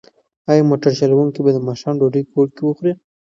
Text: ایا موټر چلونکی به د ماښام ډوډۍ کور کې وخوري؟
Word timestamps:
ایا 0.49 0.63
موټر 0.69 0.91
چلونکی 0.99 1.39
به 1.43 1.51
د 1.53 1.57
ماښام 1.67 1.93
ډوډۍ 1.99 2.23
کور 2.31 2.47
کې 2.55 2.61
وخوري؟ 2.63 2.93